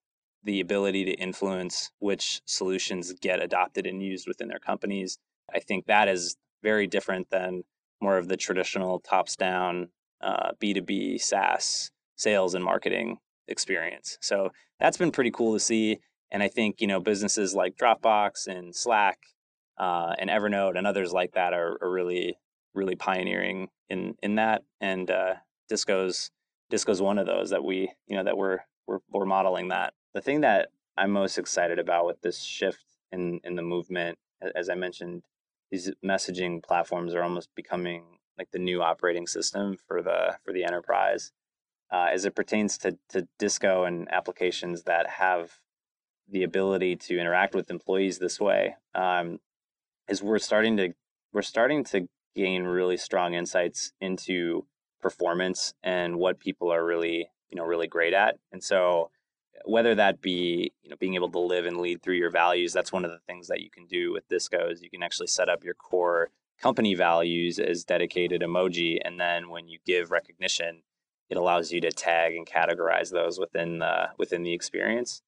the 0.44 0.60
ability 0.60 1.06
to 1.06 1.14
influence 1.14 1.92
which 2.00 2.42
solutions 2.46 3.14
get 3.14 3.42
adopted 3.42 3.88
and 3.88 4.02
used 4.02 4.28
within 4.28 4.48
their 4.48 4.60
companies. 4.60 5.18
I 5.54 5.60
think 5.60 5.88
that 5.88 6.08
is 6.08 6.38
very 6.62 6.88
different 6.88 7.30
than 7.32 7.64
more 8.02 8.18
of 8.18 8.28
the 8.28 8.38
traditional 8.38 9.00
tops 9.00 9.36
down 9.36 9.90
uh, 10.22 10.52
B2B 10.62 11.20
SaaS 11.20 11.92
sales 12.16 12.54
and 12.54 12.64
marketing 12.64 13.18
experience. 13.48 14.18
So 14.22 14.52
that's 14.80 14.98
been 14.98 15.12
pretty 15.12 15.32
cool 15.32 15.54
to 15.54 15.60
see. 15.60 16.00
And 16.32 16.44
I 16.44 16.48
think, 16.48 16.82
you 16.82 16.88
know, 16.88 17.00
businesses 17.00 17.54
like 17.54 17.78
Dropbox 17.78 18.48
and 18.48 18.76
Slack 18.76 19.20
uh, 19.78 20.14
and 20.18 20.30
Evernote 20.30 20.78
and 20.78 20.88
others 20.88 21.12
like 21.12 21.34
that 21.34 21.54
are, 21.54 21.78
are 21.82 21.92
really 21.92 22.38
really 22.74 22.96
pioneering 22.96 23.70
in 23.90 24.16
in 24.22 24.36
that. 24.36 24.64
And 24.82 25.10
uh, 25.10 25.36
Disco's 25.70 26.32
Disco's 26.70 27.02
one 27.02 27.18
of 27.18 27.26
those 27.26 27.50
that 27.52 27.64
we 27.64 27.92
you 28.08 28.16
know 28.16 28.24
that 28.24 28.38
we're 28.38 28.60
we're 28.88 29.00
we're 29.10 29.26
modeling 29.26 29.70
that. 29.70 29.94
The 30.14 30.22
thing 30.22 30.42
that 30.42 30.70
I'm 30.98 31.12
most 31.12 31.38
excited 31.38 31.80
about 31.80 32.06
with 32.06 32.22
this 32.22 32.40
shift 32.42 32.84
in 33.12 33.40
in 33.44 33.56
the 33.56 33.62
movement 33.62 34.18
as 34.56 34.70
I 34.70 34.76
mentioned, 34.76 35.24
these 35.72 35.92
messaging 36.04 36.64
platforms 36.64 37.14
are 37.14 37.24
almost 37.24 37.50
becoming 37.56 38.04
like 38.38 38.52
the 38.52 38.60
new 38.60 38.82
operating 38.82 39.28
system 39.28 39.78
for 39.88 40.02
the 40.02 40.38
for 40.44 40.54
the 40.54 40.64
enterprise. 40.64 41.32
Uh, 41.92 42.08
as 42.12 42.26
it 42.26 42.36
pertains 42.36 42.78
to 42.80 42.98
to 43.10 43.28
Disco 43.40 43.84
and 43.84 44.12
applications 44.12 44.84
that 44.84 45.08
have 45.08 45.60
the 46.30 46.44
ability 46.44 46.96
to 46.96 47.20
interact 47.20 47.54
with 47.54 47.70
employees 47.70 48.18
this 48.18 48.40
way, 48.40 48.76
um, 48.96 49.40
is 50.10 50.24
we're 50.24 50.40
starting 50.40 50.78
to 50.78 50.94
we're 51.34 51.42
starting 51.42 51.84
to 51.84 52.08
gain 52.36 52.64
really 52.64 52.98
strong 52.98 53.34
insights 53.34 53.94
into 54.02 54.66
performance 55.02 55.74
and 55.84 56.18
what 56.18 56.40
people 56.40 56.72
are 56.72 56.86
really 56.86 57.30
you 57.50 57.56
know 57.56 57.64
really 57.64 57.88
great 57.88 58.14
at. 58.14 58.38
And 58.52 58.64
so 58.64 59.12
whether 59.64 59.96
that 59.96 60.22
be 60.22 60.72
you 60.84 60.90
know 60.90 60.96
being 61.00 61.16
able 61.16 61.30
to 61.30 61.40
live 61.40 61.66
and 61.66 61.78
lead 61.78 62.02
through 62.02 62.16
your 62.16 62.30
values 62.30 62.74
that's 62.74 62.92
one 62.92 63.06
of 63.06 63.12
the 63.12 63.20
things 63.28 63.48
that 63.48 63.62
you 63.62 63.70
can 63.70 63.86
do 63.86 64.12
with 64.12 64.28
disco 64.28 64.70
is 64.70 64.82
you 64.82 64.90
can 64.90 65.04
actually 65.04 65.28
set 65.28 65.50
up 65.50 65.64
your 65.64 65.74
core 65.74 66.30
company 66.62 66.94
values 66.94 67.60
as 67.60 67.84
dedicated 67.84 68.42
emoji 68.42 69.00
and 69.04 69.20
then 69.20 69.50
when 69.50 69.68
you 69.68 69.80
give 69.86 70.12
recognition 70.12 70.82
it 71.30 71.38
allows 71.38 71.72
you 71.72 71.82
to 71.82 71.92
tag 71.92 72.36
and 72.36 72.48
categorize 72.48 73.12
those 73.12 73.40
within 73.40 73.80
the 73.80 74.10
within 74.18 74.44
the 74.44 74.54
experience 74.54 75.22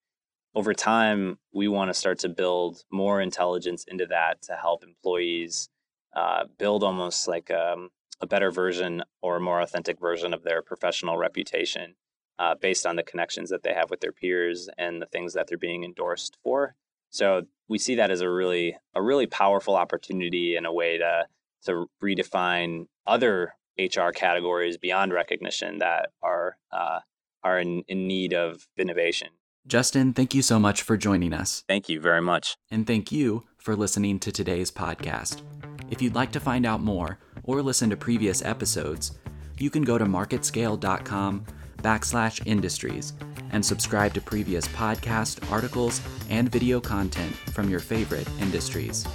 over 0.55 0.73
time 0.73 1.37
we 1.53 1.67
want 1.67 1.89
to 1.89 1.93
start 1.93 2.19
to 2.19 2.29
build 2.29 2.83
more 2.91 3.21
intelligence 3.21 3.85
into 3.87 4.05
that 4.07 4.41
to 4.43 4.53
help 4.53 4.83
employees 4.83 5.69
uh, 6.15 6.45
build 6.57 6.83
almost 6.83 7.27
like 7.27 7.51
um, 7.51 7.89
a 8.21 8.27
better 8.27 8.51
version 8.51 9.03
or 9.21 9.37
a 9.37 9.41
more 9.41 9.61
authentic 9.61 9.99
version 9.99 10.33
of 10.33 10.43
their 10.43 10.61
professional 10.61 11.17
reputation 11.17 11.95
uh, 12.39 12.55
based 12.59 12.85
on 12.85 12.95
the 12.95 13.03
connections 13.03 13.49
that 13.49 13.63
they 13.63 13.73
have 13.73 13.89
with 13.89 13.99
their 13.99 14.11
peers 14.11 14.69
and 14.77 15.01
the 15.01 15.05
things 15.05 15.33
that 15.33 15.47
they're 15.47 15.57
being 15.57 15.83
endorsed 15.83 16.37
for. 16.43 16.75
So 17.09 17.43
we 17.67 17.77
see 17.77 17.95
that 17.95 18.11
as 18.11 18.21
a 18.21 18.29
really 18.29 18.77
a 18.93 19.01
really 19.01 19.27
powerful 19.27 19.75
opportunity 19.75 20.55
and 20.55 20.65
a 20.65 20.71
way 20.71 20.97
to 20.97 21.25
to 21.65 21.87
redefine 22.01 22.87
other 23.05 23.55
HR 23.77 24.09
categories 24.09 24.77
beyond 24.77 25.13
recognition 25.13 25.79
that 25.79 26.09
are 26.21 26.57
uh, 26.71 26.99
are 27.43 27.59
in, 27.59 27.83
in 27.87 28.07
need 28.07 28.33
of 28.33 28.67
innovation. 28.77 29.29
Justin, 29.67 30.13
thank 30.13 30.33
you 30.33 30.41
so 30.41 30.59
much 30.59 30.81
for 30.81 30.95
joining 30.95 31.33
us. 31.33 31.65
Thank 31.67 31.89
you 31.89 31.99
very 31.99 32.21
much. 32.21 32.55
And 32.71 32.87
thank 32.87 33.11
you 33.11 33.43
for 33.57 33.75
listening 33.75 34.17
to 34.19 34.31
today's 34.31 34.71
podcast. 34.71 35.41
If 35.89 36.01
you'd 36.01 36.15
like 36.15 36.31
to 36.31 36.39
find 36.39 36.65
out 36.65 36.81
more 36.81 37.19
or 37.43 37.61
listen 37.61 37.89
to 37.89 37.97
previous 37.97 38.41
episodes, 38.41 39.17
you 39.57 39.69
can 39.69 39.83
go 39.83 39.97
to 39.97 40.05
marketscale.com 40.05 41.45
backslash 41.79 42.47
industries 42.47 43.13
and 43.51 43.65
subscribe 43.65 44.13
to 44.13 44.21
previous 44.21 44.67
podcast, 44.69 45.51
articles, 45.51 46.01
and 46.29 46.49
video 46.49 46.79
content 46.79 47.35
from 47.35 47.69
your 47.69 47.79
favorite 47.81 48.27
industries. 48.39 49.05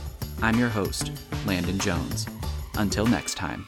I'm 0.43 0.59
your 0.59 0.69
host, 0.69 1.13
Landon 1.47 1.79
Jones. 1.79 2.27
Until 2.75 3.07
next 3.07 3.35
time. 3.35 3.67